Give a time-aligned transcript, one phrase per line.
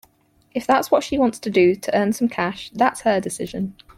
[0.55, 3.75] If that's what she wants to do to earn some cash that's her decision.